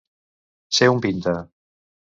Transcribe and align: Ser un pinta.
Ser 0.79 0.89
un 0.95 1.03
pinta. 1.05 1.37